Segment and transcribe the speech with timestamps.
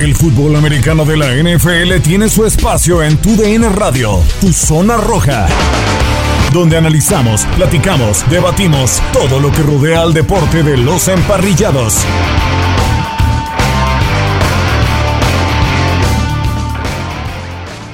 [0.00, 4.96] El fútbol americano de la NFL tiene su espacio en Tu DN Radio, Tu Zona
[4.96, 5.46] Roja,
[6.52, 12.04] donde analizamos, platicamos, debatimos todo lo que rodea al deporte de los emparrillados.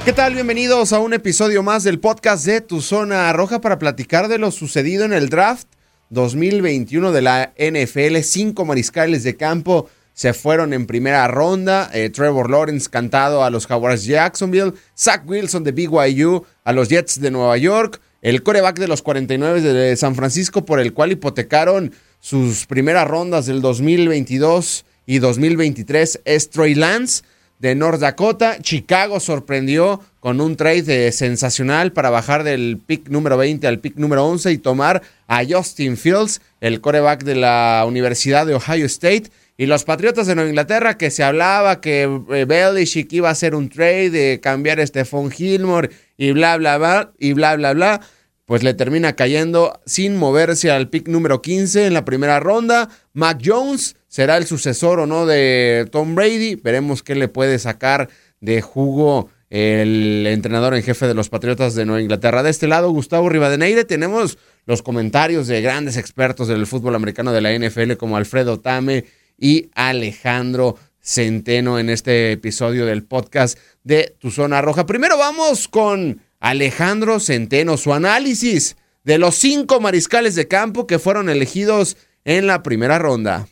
[0.06, 0.32] ¿Qué tal?
[0.32, 4.50] Bienvenidos a un episodio más del podcast de Tu Zona Roja para platicar de lo
[4.50, 5.69] sucedido en el draft
[6.08, 8.22] 2021 de la NFL.
[8.22, 11.91] Cinco mariscales de campo se fueron en primera ronda.
[11.92, 14.74] Eh, Trevor Lawrence cantado a los Jaguars Jacksonville.
[14.96, 18.00] Zach Wilson de BYU a los Jets de Nueva York.
[18.22, 23.47] El coreback de los 49 de San Francisco por el cual hipotecaron sus primeras rondas
[23.47, 27.22] del 2022 y 2023 es Trey Lance
[27.61, 28.58] de North Dakota.
[28.61, 34.27] Chicago sorprendió con un trade sensacional para bajar del pick número 20 al pick número
[34.27, 39.31] 11 y tomar a Justin Fields, el coreback de la Universidad de Ohio State.
[39.61, 43.55] Y los Patriotas de Nueva Inglaterra, que se hablaba que eh, Belichick iba a hacer
[43.55, 48.00] un trade de cambiar a Stephon Gilmore y bla, bla, bla, y bla, bla, bla,
[48.47, 52.88] pues le termina cayendo sin moverse al pick número 15 en la primera ronda.
[53.12, 56.55] Mac Jones será el sucesor o no de Tom Brady.
[56.55, 58.08] Veremos qué le puede sacar
[58.41, 62.42] de jugo el entrenador en jefe de los Patriotas de Nueva Inglaterra.
[62.42, 67.42] De este lado, Gustavo Rivadeneire, tenemos los comentarios de grandes expertos del fútbol americano de
[67.42, 69.05] la NFL como Alfredo Tame
[69.41, 74.86] y Alejandro Centeno en este episodio del podcast de Tu Zona Roja.
[74.86, 81.31] Primero vamos con Alejandro Centeno, su análisis de los cinco mariscales de campo que fueron
[81.31, 83.48] elegidos en la primera ronda.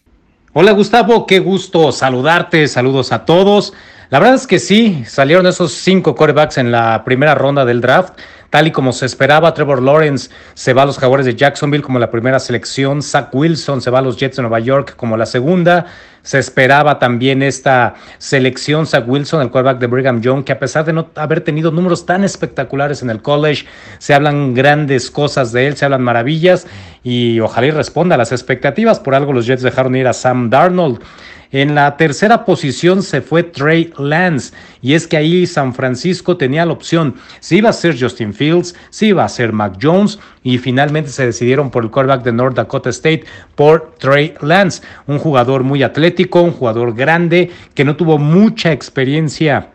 [0.52, 3.72] Hola Gustavo, qué gusto saludarte, saludos a todos.
[4.10, 8.14] La verdad es que sí, salieron esos cinco corebacks en la primera ronda del draft.
[8.50, 11.98] Tal y como se esperaba, Trevor Lawrence se va a los Jaguares de Jacksonville como
[11.98, 15.26] la primera selección, Zach Wilson se va a los Jets de Nueva York como la
[15.26, 15.84] segunda.
[16.22, 20.84] Se esperaba también esta selección, Zach Wilson, el quarterback de Brigham Young, que a pesar
[20.84, 23.66] de no haber tenido números tan espectaculares en el college,
[23.98, 26.66] se hablan grandes cosas de él, se hablan maravillas
[27.03, 28.98] y ojalá responda a las expectativas.
[28.98, 31.03] Por algo los Jets dejaron ir a Sam Darnold.
[31.50, 36.66] En la tercera posición se fue Trey Lance y es que ahí San Francisco tenía
[36.66, 37.14] la opción.
[37.41, 41.25] Si iba a ser Justin Fields, si iba a ser Mac Jones y finalmente se
[41.25, 46.42] decidieron por el quarterback de North Dakota State por Trey Lance, un jugador muy atlético,
[46.42, 49.70] un jugador grande que no tuvo mucha experiencia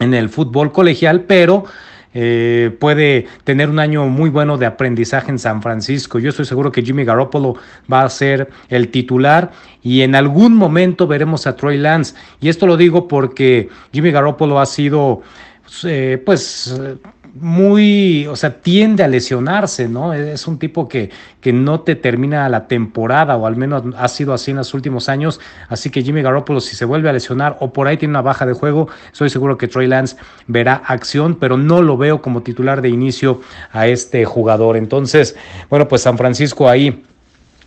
[0.00, 1.64] en el fútbol colegial, pero
[2.14, 6.18] eh, puede tener un año muy bueno de aprendizaje en San Francisco.
[6.18, 7.56] Yo estoy seguro que Jimmy Garoppolo
[7.92, 9.52] va a ser el titular
[9.82, 12.14] y en algún momento veremos a Troy Lance.
[12.40, 15.22] Y esto lo digo porque Jimmy Garoppolo ha sido,
[15.84, 16.74] eh, pues,
[17.34, 20.12] muy, o sea, tiende a lesionarse, ¿no?
[20.12, 24.34] Es un tipo que, que no te termina la temporada, o al menos ha sido
[24.34, 25.40] así en los últimos años.
[25.68, 28.46] Así que Jimmy Garoppolo, si se vuelve a lesionar o por ahí tiene una baja
[28.46, 32.82] de juego, estoy seguro que Troy Lance verá acción, pero no lo veo como titular
[32.82, 33.40] de inicio
[33.72, 34.76] a este jugador.
[34.76, 35.36] Entonces,
[35.70, 37.04] bueno, pues San Francisco ahí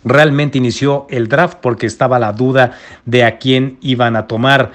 [0.04, 2.72] realmente inició el draft porque estaba la duda
[3.04, 4.72] de a quién iban a tomar.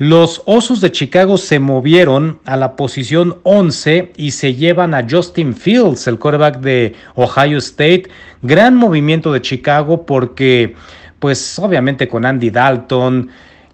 [0.00, 5.54] Los Osos de Chicago se movieron a la posición 11 y se llevan a Justin
[5.54, 8.04] Fields, el quarterback de Ohio State.
[8.40, 10.74] Gran movimiento de Chicago porque,
[11.18, 13.28] pues obviamente con Andy Dalton,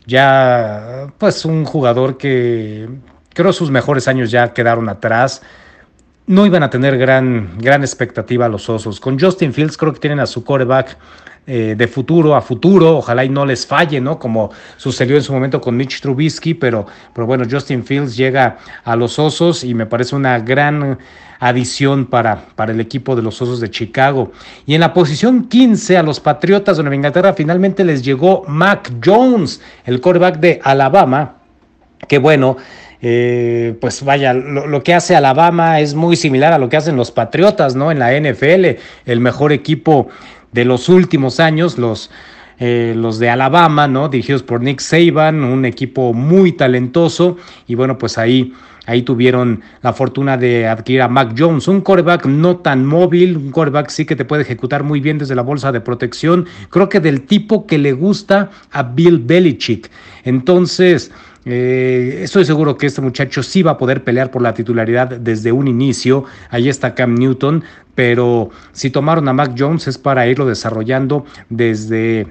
[0.04, 2.88] ya pues un jugador que
[3.32, 5.42] creo sus mejores años ya quedaron atrás.
[6.26, 8.98] No iban a tener gran, gran expectativa los Osos.
[8.98, 10.98] Con Justin Fields creo que tienen a su quarterback
[11.48, 14.18] eh, de futuro a futuro, ojalá y no les falle, ¿no?
[14.18, 18.96] Como sucedió en su momento con Mitch Trubisky, pero, pero bueno, Justin Fields llega a
[18.96, 20.98] los Osos y me parece una gran
[21.38, 24.32] adición para, para el equipo de los Osos de Chicago.
[24.66, 28.92] Y en la posición 15 a los Patriotas de Nueva Inglaterra finalmente les llegó Mac
[29.04, 31.36] Jones, el quarterback de Alabama,
[32.08, 32.56] que bueno,
[33.02, 36.96] eh, pues vaya, lo, lo, que hace Alabama es muy similar a lo que hacen
[36.96, 37.92] los Patriotas, ¿no?
[37.92, 40.08] En la NFL, el mejor equipo
[40.56, 42.10] de los últimos años, los
[42.58, 44.08] eh, los de Alabama, ¿no?
[44.08, 47.36] Dirigidos por Nick Saban, un equipo muy talentoso.
[47.68, 48.54] Y bueno, pues ahí
[48.86, 53.50] Ahí tuvieron la fortuna de adquirir a Mac Jones, un coreback no tan móvil, un
[53.50, 56.46] coreback sí que te puede ejecutar muy bien desde la bolsa de protección.
[56.70, 59.90] Creo que del tipo que le gusta a Bill Belichick.
[60.22, 61.10] Entonces,
[61.48, 65.52] eh, estoy seguro que este muchacho sí va a poder pelear por la titularidad desde
[65.52, 66.24] un inicio.
[66.50, 67.62] Ahí está Cam Newton,
[67.94, 72.26] pero si tomaron a Mac Jones es para irlo desarrollando desde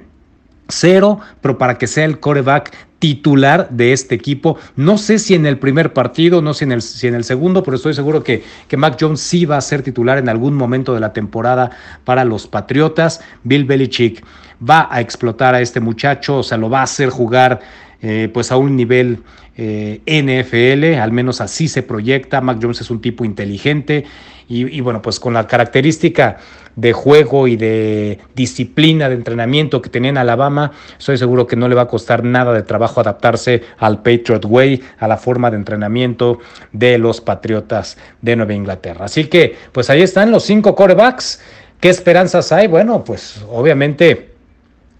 [0.68, 4.58] cero, pero para que sea el coreback titular de este equipo.
[4.76, 7.24] No sé si en el primer partido, no sé si en el, si en el
[7.24, 10.54] segundo, pero estoy seguro que, que Mac Jones sí va a ser titular en algún
[10.54, 11.70] momento de la temporada
[12.04, 13.22] para los Patriotas.
[13.44, 14.22] Bill Belichick
[14.68, 17.60] va a explotar a este muchacho, o sea, lo va a hacer jugar
[18.08, 19.24] eh, pues a un nivel
[19.56, 22.40] eh, NFL, al menos así se proyecta.
[22.40, 24.04] Mac Jones es un tipo inteligente
[24.48, 26.36] y, bueno, pues con la característica
[26.76, 31.66] de juego y de disciplina de entrenamiento que tenía en Alabama, estoy seguro que no
[31.66, 35.56] le va a costar nada de trabajo adaptarse al Patriot Way, a la forma de
[35.56, 36.38] entrenamiento
[36.70, 39.06] de los Patriotas de Nueva Inglaterra.
[39.06, 41.40] Así que, pues ahí están los cinco corebacks.
[41.80, 42.68] ¿Qué esperanzas hay?
[42.68, 44.35] Bueno, pues obviamente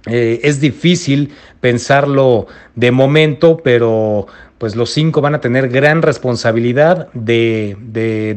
[0.06, 4.26] eh, es difícil pensarlo de momento, pero
[4.58, 7.76] pues los cinco van a tener gran responsabilidad de,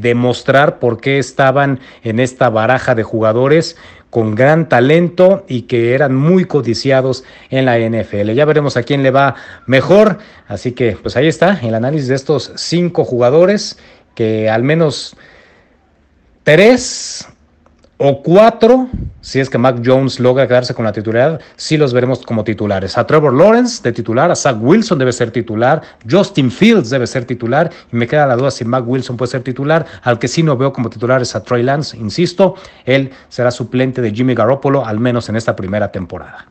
[0.01, 3.77] demostrar por qué estaban en esta baraja de jugadores
[4.09, 8.31] con gran talento y que eran muy codiciados en la NFL.
[8.31, 9.35] Ya veremos a quién le va
[9.65, 10.17] mejor.
[10.47, 13.77] Así que pues ahí está el análisis de estos cinco jugadores
[14.15, 15.15] que al menos
[16.43, 17.29] tres
[18.01, 18.87] o cuatro,
[19.19, 22.97] si es que Mac Jones logra quedarse con la titularidad, sí los veremos como titulares.
[22.97, 27.25] A Trevor Lawrence de titular, a Zach Wilson debe ser titular, Justin Fields debe ser
[27.25, 29.85] titular, y me queda la duda si Mac Wilson puede ser titular.
[30.01, 32.55] Al que sí no veo como titular es a Troy Lance, insisto,
[32.85, 36.47] él será suplente de Jimmy Garoppolo, al menos en esta primera temporada.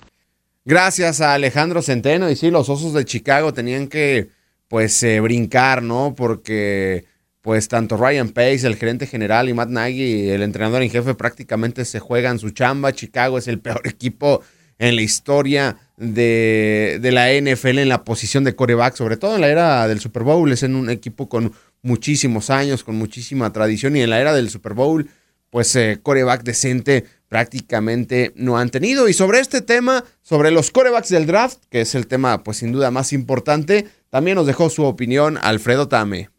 [0.66, 4.28] Gracias a Alejandro Centeno, y sí, los Osos de Chicago tenían que,
[4.68, 6.14] pues, eh, brincar, ¿no?
[6.14, 7.06] Porque
[7.40, 11.84] pues tanto Ryan Pace, el gerente general, y Matt Nagy, el entrenador en jefe, prácticamente
[11.84, 12.92] se juegan su chamba.
[12.92, 14.42] Chicago es el peor equipo
[14.78, 19.48] en la historia de, la NFL en la posición de coreback, sobre todo en la
[19.48, 20.50] era del Super Bowl.
[20.52, 21.52] Es en un equipo con
[21.82, 25.08] muchísimos años, con muchísima tradición, y en la era del Super Bowl,
[25.50, 29.08] pues eh, coreback decente prácticamente no han tenido.
[29.08, 32.72] Y sobre este tema, sobre los corebacks del draft, que es el tema, pues sin
[32.72, 36.30] duda más importante, también nos dejó su opinión Alfredo Tame.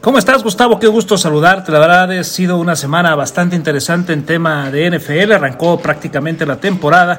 [0.00, 0.78] ¿Cómo estás, Gustavo?
[0.78, 1.72] Qué gusto saludarte.
[1.72, 5.32] La verdad ha sido una semana bastante interesante en tema de NFL.
[5.32, 7.18] Arrancó prácticamente la temporada.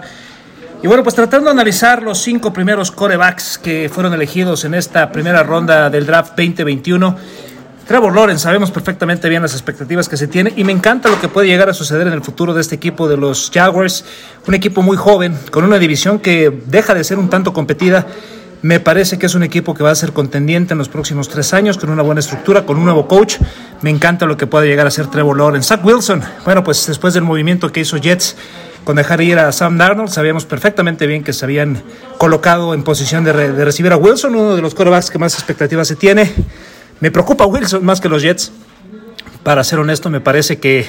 [0.82, 5.12] Y bueno, pues tratando de analizar los cinco primeros corebacks que fueron elegidos en esta
[5.12, 7.18] primera ronda del draft 2021.
[7.86, 11.28] Trevor Lawrence, sabemos perfectamente bien las expectativas que se tiene y me encanta lo que
[11.28, 14.06] puede llegar a suceder en el futuro de este equipo de los Jaguars.
[14.48, 18.08] Un equipo muy joven, con una división que deja de ser un tanto competida
[18.62, 21.54] me parece que es un equipo que va a ser contendiente en los próximos tres
[21.54, 23.38] años, con una buena estructura, con un nuevo coach.
[23.82, 25.70] Me encanta lo que puede llegar a ser Trevor Lawrence.
[25.70, 28.36] Zach Wilson, bueno, pues después del movimiento que hizo Jets
[28.84, 31.82] con dejar ir a Sam Darnold, sabíamos perfectamente bien que se habían
[32.18, 35.96] colocado en posición de, recibir a Wilson, uno de los quarterbacks que más expectativas se
[35.96, 36.34] tiene.
[37.00, 38.52] Me preocupa Wilson más que los Jets.
[39.44, 40.86] Para ser honesto, me parece que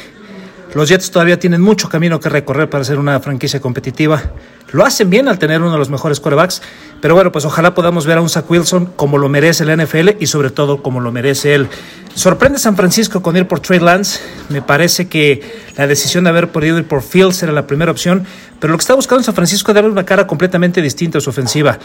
[0.74, 4.22] los Jets todavía tienen mucho camino que recorrer para ser una franquicia competitiva.
[4.72, 6.62] Lo hacen bien al tener uno de los mejores quarterbacks,
[7.00, 10.10] pero bueno, pues ojalá podamos ver a un Zach Wilson como lo merece el NFL
[10.20, 11.68] y sobre todo como lo merece él.
[12.14, 14.20] Sorprende San Francisco con ir por Trey Lance.
[14.48, 15.42] Me parece que
[15.76, 18.24] la decisión de haber podido ir por Fields era la primera opción,
[18.60, 21.30] pero lo que está buscando San Francisco es darle una cara completamente distinta a su
[21.30, 21.78] ofensiva.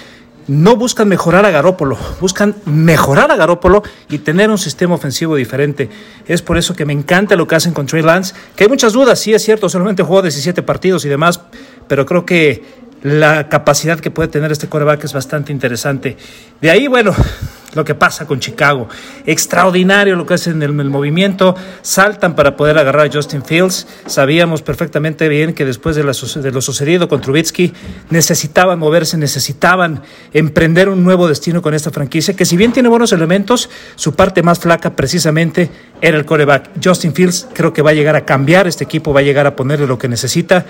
[0.48, 5.90] No buscan mejorar a Garópolo, buscan mejorar a Garópolo y tener un sistema ofensivo diferente.
[6.28, 8.94] Es por eso que me encanta lo que hacen con Trey Lance, que hay muchas
[8.94, 11.42] dudas, sí es cierto, solamente jugó 17 partidos y demás,
[11.88, 12.64] pero creo que
[13.02, 16.18] la capacidad que puede tener este coreback es bastante interesante.
[16.62, 17.16] De ahí, bueno,
[17.76, 18.88] lo que pasa con Chicago.
[19.26, 21.56] Extraordinario lo que hacen en el, movimiento.
[21.82, 23.88] Saltan para poder agarrar a Justin Fields.
[24.08, 27.74] Sabíamos perfectamente bien que después de, de lo sucedido con Trubitsky,
[28.10, 30.02] necesitaban moverse, necesitaban
[30.34, 34.42] emprender un nuevo destino con esta franquicia, que si bien tiene buenos elementos, su parte
[34.42, 35.70] más flaca precisamente
[36.08, 36.70] era el coreback.
[36.84, 39.56] Justin Fields creo que va a llegar a cambiar este equipo, va a llegar a
[39.56, 40.64] ponerle lo que necesita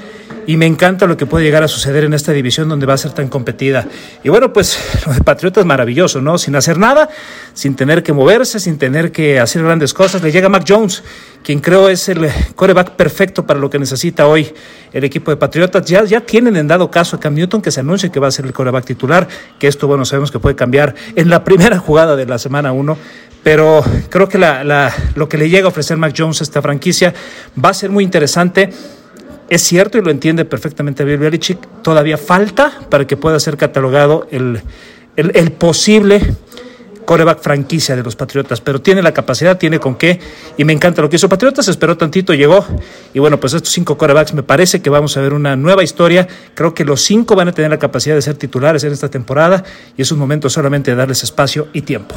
[0.47, 2.97] y me encanta lo que puede llegar a suceder en esta división donde va a
[2.97, 3.85] ser tan competida.
[4.23, 6.37] Y bueno, pues lo de Patriota es maravilloso, ¿no?
[6.37, 7.09] Sin hacer nada,
[7.53, 11.03] sin tener que moverse, sin tener que hacer grandes cosas, le llega Mac Jones,
[11.45, 14.51] quien creo es el coreback perfecto para lo que necesita hoy
[14.91, 15.85] el equipo de Patriotas.
[15.85, 18.31] Ya, ya tienen en dado caso a Cam Newton que se anuncia que va a
[18.31, 19.27] ser el coreback titular,
[19.59, 22.97] que esto, bueno, sabemos que puede cambiar en la primera jugada de la semana 1,
[23.43, 27.13] pero creo que la, lo que le llega a ofrecer Mac Jones a esta franquicia
[27.63, 28.71] va a ser muy interesante
[29.47, 34.27] es cierto y lo entiende perfectamente Bill Belichick, todavía falta para que pueda ser catalogado
[34.31, 34.63] el,
[35.15, 36.21] el, posible
[37.05, 40.19] coreback franquicia de los Patriotas, pero tiene la capacidad, tiene con qué,
[40.57, 42.65] y me encanta lo que hizo Patriotas, esperó tantito, llegó,
[43.13, 46.27] y bueno, pues estos cinco corebacks me parece que vamos a ver una nueva historia,
[46.53, 49.63] creo que los cinco van a tener la capacidad de ser titulares en esta temporada,
[49.95, 52.15] y es un momento solamente de darles espacio y tiempo.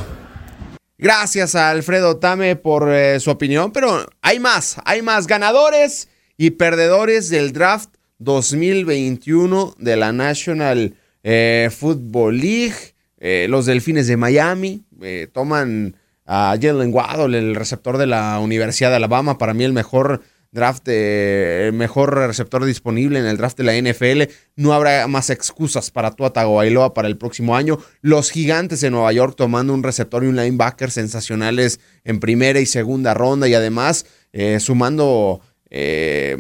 [1.00, 6.50] Gracias a Alfredo Tame por eh, su opinión, pero hay más, hay más ganadores y
[6.50, 12.95] perdedores del draft 2021 de la National eh, Football League.
[13.18, 18.90] Eh, los Delfines de Miami eh, toman a Jalen Waddle, el receptor de la Universidad
[18.90, 23.64] de Alabama, para mí el mejor draft, el mejor receptor disponible en el draft de
[23.64, 24.32] la NFL.
[24.56, 27.78] No habrá más excusas para Tua Tagovailoa para el próximo año.
[28.02, 32.66] Los Gigantes de Nueva York tomando un receptor y un linebacker sensacionales en primera y
[32.66, 34.06] segunda ronda y además
[34.58, 36.34] sumando eh,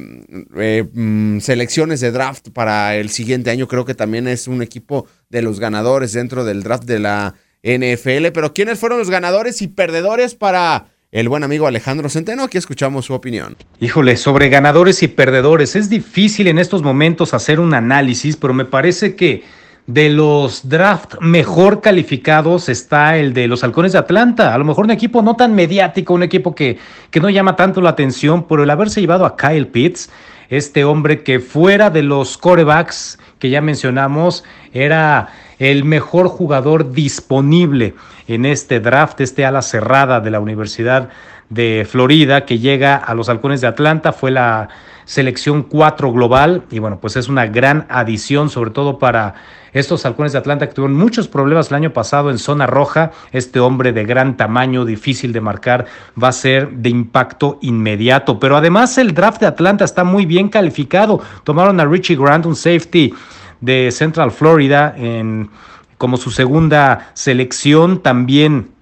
[0.56, 3.68] eh, mm, selecciones de draft para el siguiente año.
[3.68, 8.28] Creo que también es un equipo de los ganadores dentro del draft de la NFL.
[8.32, 12.44] Pero ¿quiénes fueron los ganadores y perdedores para el buen amigo Alejandro Centeno?
[12.44, 13.56] Aquí escuchamos su opinión.
[13.80, 15.76] Híjole, sobre ganadores y perdedores.
[15.76, 19.44] Es difícil en estos momentos hacer un análisis, pero me parece que
[19.86, 24.54] de los draft mejor calificados está el de los Halcones de Atlanta.
[24.54, 26.78] A lo mejor un equipo no tan mediático, un equipo que,
[27.10, 30.10] que no llama tanto la atención, pero el haberse llevado a Kyle Pitts,
[30.50, 35.28] este hombre que fuera de los corebacks que ya mencionamos, era
[35.58, 37.94] el mejor jugador disponible
[38.26, 41.10] en este draft, este ala cerrada de la Universidad
[41.48, 44.68] de Florida que llega a los Halcones de Atlanta, fue la
[45.08, 49.36] selección 4 global y bueno, pues es una gran adición sobre todo para
[49.72, 53.12] estos halcones de Atlanta que tuvieron muchos problemas el año pasado en zona roja.
[53.32, 55.86] Este hombre de gran tamaño, difícil de marcar,
[56.22, 58.38] va a ser de impacto inmediato.
[58.38, 61.22] Pero además el draft de Atlanta está muy bien calificado.
[61.42, 63.14] Tomaron a Richie Grant, un safety
[63.62, 65.48] de Central Florida, en,
[65.96, 68.02] como su segunda selección.
[68.02, 68.72] También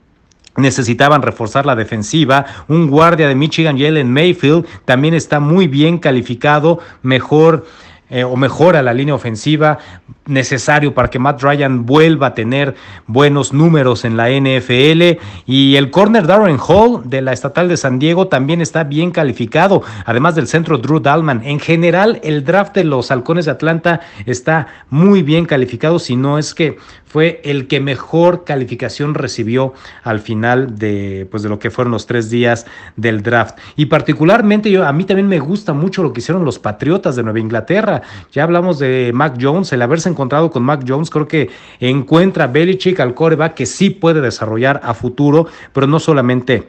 [0.57, 2.47] necesitaban reforzar la defensiva.
[2.69, 7.67] Un guardia de Michigan, Jalen Mayfield, también está muy bien calificado, mejor
[8.09, 9.79] eh, o mejora la línea ofensiva
[10.26, 12.75] necesario para que Matt Ryan vuelva a tener
[13.06, 15.18] buenos números en la NFL.
[15.47, 19.83] Y el corner Darren Hall de la Estatal de San Diego también está bien calificado,
[20.04, 21.42] además del centro Drew Dalman.
[21.45, 26.38] En general, el draft de los Halcones de Atlanta está muy bien calificado, si no
[26.38, 26.78] es que
[27.16, 32.06] fue el que mejor calificación recibió al final de, pues, de lo que fueron los
[32.06, 32.66] tres días
[32.97, 33.59] del draft.
[33.76, 37.23] Y particularmente yo, a mí también me gusta mucho lo que hicieron los Patriotas de
[37.23, 38.02] Nueva Inglaterra.
[38.33, 42.99] Ya hablamos de Mac Jones, el haberse encontrado con Mac Jones, creo que encuentra Belichick
[43.01, 46.67] al coreback que sí puede desarrollar a futuro, pero no solamente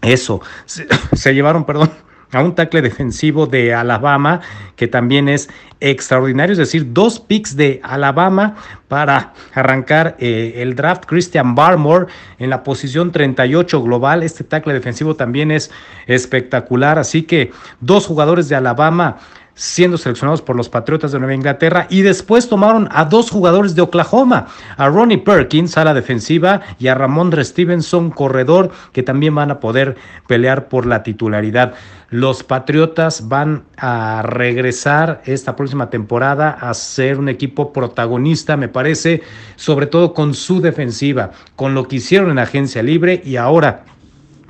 [0.00, 0.40] eso,
[1.12, 1.90] se llevaron, perdón,
[2.32, 4.40] a un tackle defensivo de Alabama
[4.76, 8.56] que también es extraordinario, es decir, dos picks de Alabama
[8.88, 11.04] para arrancar eh, el draft.
[11.06, 12.06] Christian Barmore
[12.38, 15.70] en la posición 38 global, este tackle defensivo también es
[16.06, 19.18] espectacular, así que dos jugadores de Alabama
[19.54, 23.82] siendo seleccionados por los Patriotas de Nueva Inglaterra y después tomaron a dos jugadores de
[23.82, 29.50] Oklahoma, a Ronnie Perkins a la defensiva y a Ramondre Stevenson, corredor, que también van
[29.50, 31.74] a poder pelear por la titularidad.
[32.10, 39.22] Los Patriotas van a regresar esta próxima temporada a ser un equipo protagonista, me parece,
[39.56, 43.84] sobre todo con su defensiva, con lo que hicieron en agencia libre y ahora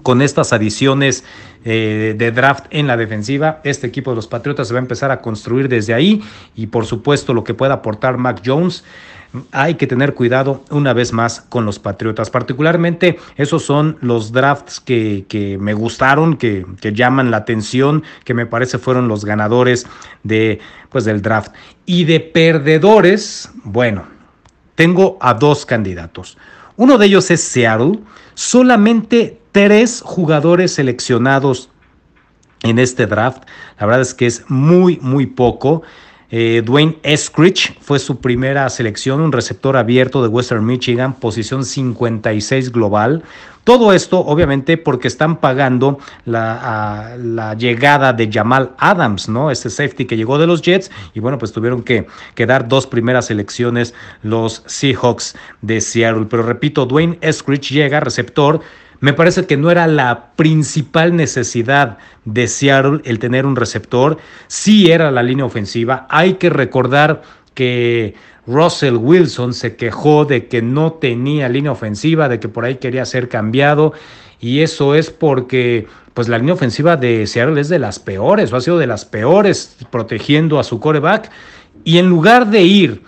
[0.03, 1.25] con estas adiciones
[1.65, 3.61] eh, de draft en la defensiva.
[3.65, 6.23] Este equipo de los Patriotas se va a empezar a construir desde ahí
[6.57, 8.85] y por supuesto lo que pueda aportar Mac Jones.
[9.53, 12.31] Hay que tener cuidado una vez más con los Patriotas.
[12.31, 18.47] Particularmente esos son los drafts que, me gustaron, que, que, llaman la atención, que me
[18.47, 19.87] parece fueron los ganadores
[20.25, 21.53] de, pues, del draft.
[21.87, 24.05] Y de perdedores, bueno,
[24.75, 26.39] tengo a dos candidatos.
[26.77, 27.99] Uno de ellos es Seattle.
[28.41, 31.69] Solamente tres jugadores seleccionados
[32.63, 33.43] en este draft.
[33.79, 35.83] La verdad es que es muy, muy poco.
[36.31, 42.71] Eh, Dwayne Eskridge fue su primera selección, un receptor abierto de Western Michigan, posición 56
[42.71, 43.25] global.
[43.65, 49.51] Todo esto, obviamente, porque están pagando la, llegada de Jamal Adams, ¿no?
[49.51, 50.91] Este safety que llegó de los Jets.
[51.15, 56.27] Y bueno, pues tuvieron que, que dar dos primeras selecciones los Seahawks de Seattle.
[56.31, 58.61] Pero repito, Dwayne Eskridge llega, receptor
[59.01, 64.19] me parece que no era la principal necesidad de Seattle el tener un receptor.
[64.47, 66.07] Sí era la línea ofensiva.
[66.11, 67.23] Hay que recordar
[67.55, 68.15] que
[68.47, 73.07] Russell Wilson se quejó de que no tenía línea ofensiva, de que por ahí quería
[73.07, 73.95] ser cambiado.
[74.39, 78.57] Y eso es porque pues la línea ofensiva de Seattle es de las peores, o
[78.57, 81.31] ha sido de las peores protegiendo a su coreback.
[81.85, 83.03] Y en lugar de ir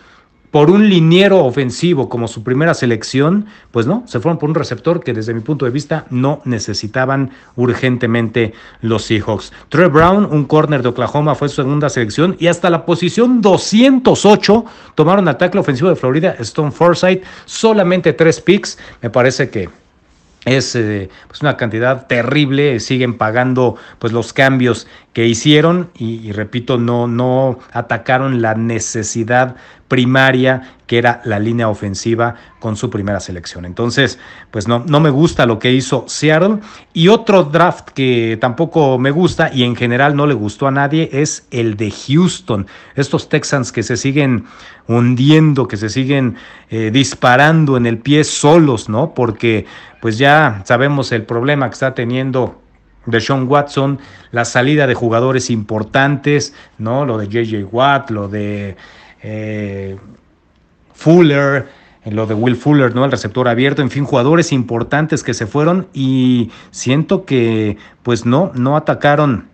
[0.52, 5.02] por un liniero ofensivo como su primera selección, pues no, se fueron por un receptor
[5.02, 9.50] que desde mi punto de vista no necesitaban urgentemente los Seahawks.
[9.70, 14.64] Trey Brown, un corner de Oklahoma, fue su segunda selección y hasta la posición 208
[14.94, 19.70] tomaron ataque ofensivo de Florida, Stone Forsythe, solamente tres picks, me parece que
[20.44, 26.78] es eh, pues una cantidad terrible, siguen pagando pues los cambios que hicieron y, repito,
[26.78, 29.56] no, no atacaron la necesidad
[29.88, 33.66] primaria que era la línea ofensiva con su primera selección.
[33.66, 34.18] Entonces,
[34.50, 36.60] pues no, no me gusta lo que hizo Seattle.
[36.94, 41.10] Y otro draft que tampoco me gusta y en general no le gustó a nadie
[41.12, 42.66] es el de Houston.
[42.94, 44.46] Estos Texans que se siguen
[44.88, 46.36] hundiendo, que se siguen
[46.70, 49.12] eh, disparando en el pie solos, ¿no?
[49.12, 49.66] Porque
[50.00, 52.61] pues ya sabemos el problema que está teniendo
[53.06, 53.98] de Sean Watson,
[54.30, 57.04] la salida de jugadores importantes, ¿no?
[57.04, 58.76] Lo de JJ Watt, lo de
[59.22, 59.96] eh,
[60.94, 61.68] Fuller,
[62.04, 63.04] lo de Will Fuller, ¿no?
[63.04, 68.50] El receptor abierto, en fin, jugadores importantes que se fueron y siento que pues no,
[68.54, 69.52] no atacaron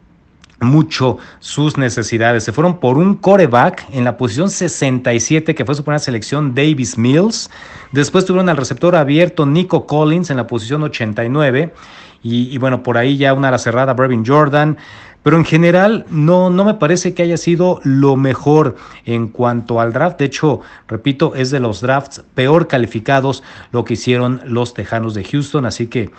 [0.60, 2.44] mucho sus necesidades.
[2.44, 6.98] Se fueron por un coreback en la posición 67, que fue su primera selección, Davis
[6.98, 7.50] Mills.
[7.92, 11.72] Después tuvieron al receptor abierto Nico Collins en la posición 89.
[12.22, 14.76] Y, bueno, por ahí ya una la cerrada, Brevin Jordan.
[15.22, 19.92] Pero en general no, no me parece que haya sido lo mejor en cuanto al
[19.92, 20.18] draft.
[20.18, 25.24] De hecho, repito, es de los drafts peor calificados lo que hicieron los Tejanos de
[25.24, 25.66] Houston.
[25.66, 26.10] Así que,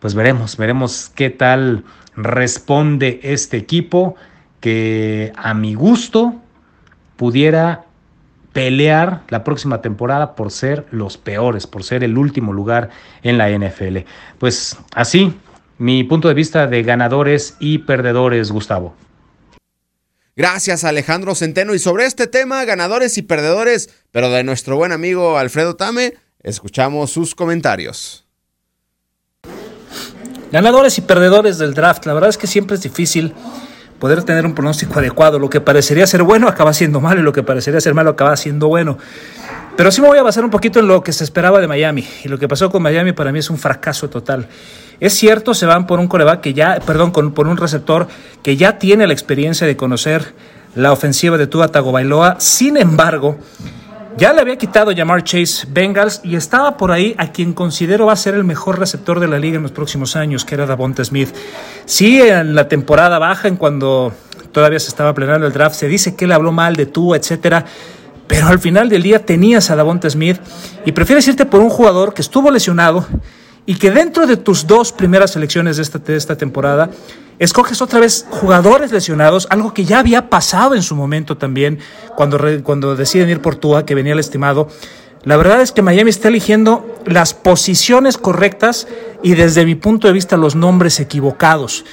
[0.00, 1.84] pues veremos, veremos qué tal
[2.16, 4.14] responde este equipo
[4.60, 6.34] que a mi gusto
[7.16, 7.85] pudiera
[8.56, 12.88] pelear la próxima temporada por ser los peores, por ser el último lugar
[13.22, 13.98] en la NFL.
[14.38, 15.34] Pues así,
[15.76, 18.96] mi punto de vista de ganadores y perdedores, Gustavo.
[20.34, 21.74] Gracias Alejandro Centeno.
[21.74, 27.10] Y sobre este tema, ganadores y perdedores, pero de nuestro buen amigo Alfredo Tame, escuchamos
[27.10, 28.24] sus comentarios.
[30.50, 32.06] Ganadores y perdedores del draft.
[32.06, 33.34] La verdad es que siempre es difícil
[33.98, 35.38] poder tener un pronóstico adecuado.
[35.38, 38.36] Lo que parecería ser bueno acaba siendo malo y lo que parecería ser malo acaba
[38.36, 38.98] siendo bueno.
[39.76, 42.06] Pero sí me voy a basar un poquito en lo que se esperaba de Miami.
[42.24, 44.48] Y lo que pasó con Miami para mí es un fracaso total.
[45.00, 48.08] Es cierto, se van por un coreback que ya, perdón, por un receptor
[48.42, 50.34] que ya tiene la experiencia de conocer
[50.74, 52.36] la ofensiva de Tua Tagovailoa.
[52.38, 53.38] Sin embargo,
[54.16, 58.14] ya le había quitado llamar Chase Bengals y estaba por ahí a quien considero va
[58.14, 61.04] a ser el mejor receptor de la liga en los próximos años, que era Davonte
[61.04, 61.34] Smith.
[61.84, 64.12] Sí, en la temporada baja, en cuando
[64.52, 67.64] todavía se estaba planeando el draft, se dice que él habló mal de tú, etcétera.
[68.26, 70.40] Pero al final del día tenías a Davonte Smith
[70.84, 73.06] y prefieres irte por un jugador que estuvo lesionado
[73.66, 76.90] y que dentro de tus dos primeras selecciones de esta, de esta temporada
[77.38, 81.78] escoges otra vez jugadores lesionados, algo que ya había pasado en su momento también
[82.16, 84.68] cuando, cuando deciden ir por Tua, que venía el estimado.
[85.24, 88.86] La verdad es que Miami está eligiendo las posiciones correctas
[89.22, 91.84] y desde mi punto de vista los nombres equivocados.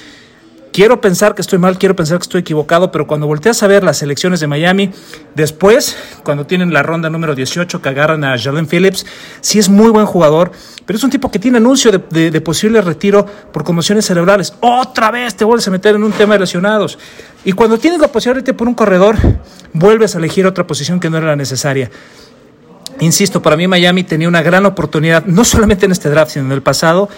[0.74, 3.84] Quiero pensar que estoy mal, quiero pensar que estoy equivocado, pero cuando volteas a ver
[3.84, 4.90] las elecciones de Miami,
[5.36, 9.06] después, cuando tienen la ronda número 18 que agarran a Jalen Phillips,
[9.40, 10.50] sí es muy buen jugador,
[10.84, 14.52] pero es un tipo que tiene anuncio de, posible retiro por conmociones cerebrales.
[14.58, 16.98] Otra vez te vuelves a meter en un tema de lesionados.
[17.44, 19.14] Y cuando tienes la posibilidad de irte por un corredor,
[19.74, 21.88] vuelves a elegir otra posición que no era la necesaria.
[22.98, 26.52] Insisto, para mí Miami tenía una gran oportunidad, no solamente en este draft, sino en
[26.52, 27.08] el pasado,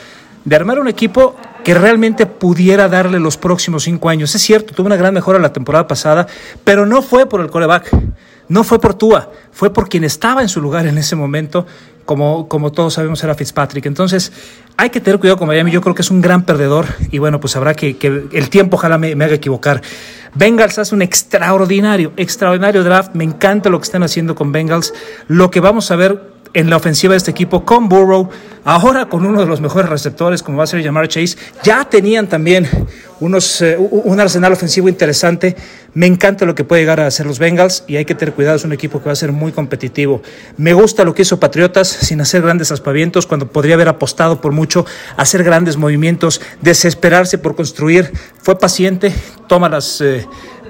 [0.45, 4.33] de armar un equipo que realmente pudiera darle los próximos cinco años.
[4.37, 6.29] Es cierto, tuvo una gran mejora la temporada pasada,
[6.63, 7.91] pero no fue por el coreback,
[8.49, 11.67] no fue por Tua, fue por quien estaba en su lugar en ese momento,
[12.05, 13.85] como, como todos sabemos era Fitzpatrick.
[13.87, 14.31] Entonces,
[14.77, 17.41] hay que tener cuidado con Miami, yo creo que es un gran perdedor y bueno,
[17.41, 19.83] pues habrá que, que el tiempo ojalá me, me haga equivocar.
[20.37, 24.95] Bengals hace un extraordinario, extraordinario draft, me encanta lo que están haciendo con Bengals,
[25.27, 28.31] lo que vamos a ver en la ofensiva de este equipo con Burrow,
[28.65, 32.31] ahora con uno de los mejores receptores como va a ser llamar Chase, ya tenían
[32.31, 32.67] también
[33.21, 35.55] unos, eh, un arsenal ofensivo interesante.
[35.93, 38.57] Me encanta lo que puede llegar a hacer los Bengals y hay que tener cuidado,
[38.57, 40.23] es un equipo que va a ser muy competitivo.
[40.57, 44.53] Me gusta lo que hizo Patriotas sin hacer grandes aspavientos cuando podría haber apostado por
[44.53, 44.87] mucho,
[45.19, 48.11] hacer grandes movimientos, desesperarse por construir.
[48.41, 49.13] Fue paciente,
[49.47, 50.27] toma las eh,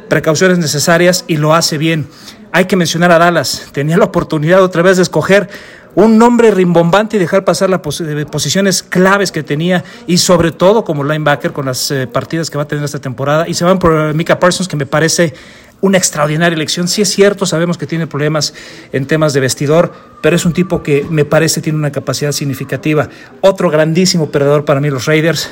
[0.09, 2.09] precauciones necesarias y lo hace bien.
[2.57, 3.69] Hay que mencionar a Dallas.
[3.73, 5.49] Tenía la oportunidad otra vez de escoger
[5.97, 11.03] un nombre rimbombante y dejar pasar las posiciones claves que tenía y sobre todo como
[11.03, 14.13] linebacker con las eh, partidas que va a tener esta temporada y se van por
[14.15, 15.33] Mika Parsons que me parece
[15.81, 16.87] una extraordinaria elección.
[16.87, 18.53] Sí es cierto, sabemos que tiene problemas
[18.93, 23.09] en temas de vestidor, pero es un tipo que me parece tiene una capacidad significativa.
[23.41, 25.51] Otro grandísimo perdedor para mí, los Raiders.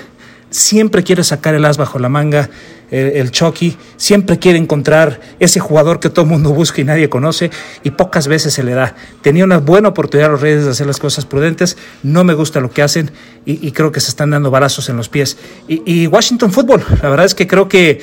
[0.54, 2.48] Siempre quiere sacar el as bajo la manga,
[2.92, 3.76] el, Chucky.
[3.96, 7.50] Siempre quiere encontrar ese jugador que todo el mundo busca y nadie conoce,
[7.82, 8.94] y pocas veces se le da.
[9.20, 11.76] Tenía una buena oportunidad a los Raiders de hacer las cosas prudentes.
[12.04, 13.10] No me gusta lo que hacen
[13.44, 15.36] y, creo que se están dando balazos en los pies.
[15.66, 18.00] Y, y Washington Football, la verdad es que creo que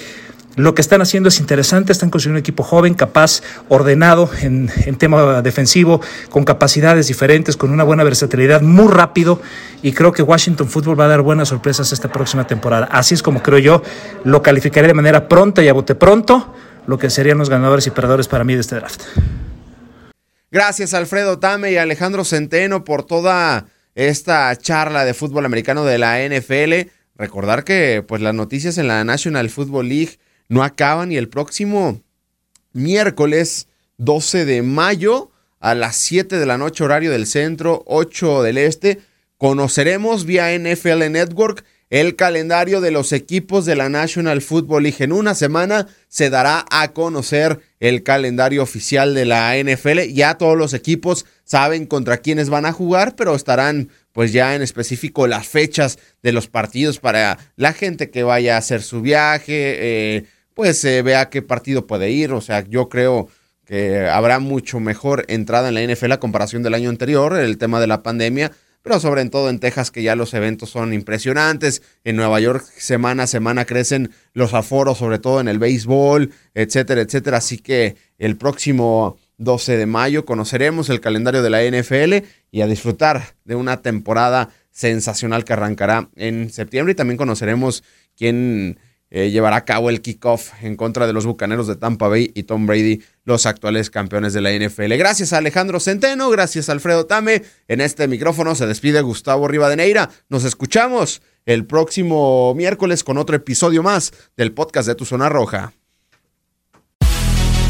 [0.55, 5.41] lo que están haciendo es interesante, están construyendo un equipo joven, capaz, ordenado en, tema
[5.41, 9.41] defensivo, con capacidades diferentes, con una buena versatilidad, muy rápido
[9.81, 12.87] y creo que Washington Football va a dar buenas sorpresas esta próxima temporada.
[12.91, 13.81] Así es como creo yo,
[14.23, 16.53] lo calificaré de manera pronta y a bote pronto,
[16.85, 19.03] lo que serían los ganadores y perdedores para mí de este draft.
[20.51, 26.19] Gracias Alfredo Tame y Alejandro Centeno por toda esta charla de fútbol americano de la
[26.27, 26.89] NFL.
[27.15, 30.19] Recordar que pues las noticias en la National Football League
[30.51, 32.03] no acaban y el próximo
[32.73, 38.57] miércoles 12 de mayo a las 7 de la noche horario del centro, 8 del
[38.57, 38.99] este,
[39.37, 45.01] conoceremos vía NFL Network el calendario de los equipos de la National Football League.
[45.01, 50.01] En una semana se dará a conocer el calendario oficial de la NFL.
[50.13, 54.61] Ya todos los equipos saben contra quiénes van a jugar, pero estarán pues ya en
[54.61, 59.75] específico las fechas de los partidos para la gente que vaya a hacer su viaje.
[59.79, 60.25] Eh,
[60.61, 62.33] pues se vea qué partido puede ir.
[62.33, 63.29] O sea, yo creo
[63.65, 67.79] que habrá mucho mejor entrada en la NFL a comparación del año anterior, el tema
[67.79, 68.51] de la pandemia,
[68.83, 71.81] pero sobre todo en Texas que ya los eventos son impresionantes.
[72.03, 77.01] En Nueva York semana a semana crecen los aforos, sobre todo en el béisbol, etcétera,
[77.01, 77.37] etcétera.
[77.37, 82.67] Así que el próximo 12 de mayo conoceremos el calendario de la NFL y a
[82.67, 87.83] disfrutar de una temporada sensacional que arrancará en septiembre y también conoceremos
[88.15, 88.77] quién
[89.13, 92.43] eh, llevará a cabo el kickoff en contra de los Bucaneros de Tampa Bay y
[92.43, 94.93] Tom Brady, los actuales campeones de la NFL.
[94.95, 97.43] Gracias a Alejandro Centeno, gracias a Alfredo Tame.
[97.67, 100.09] En este micrófono se despide Gustavo Rivadeneira.
[100.29, 105.73] Nos escuchamos el próximo miércoles con otro episodio más del podcast de Tu Zona Roja.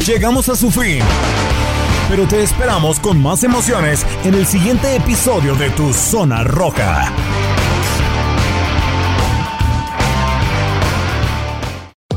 [0.06, 1.00] Llegamos a su fin,
[2.08, 7.12] pero te esperamos con más emociones en el siguiente episodio de Tu Zona Roja.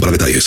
[0.00, 0.42] para detalles.